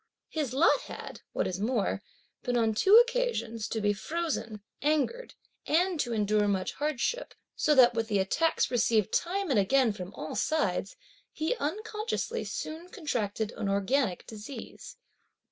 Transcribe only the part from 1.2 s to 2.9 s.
what is more, been on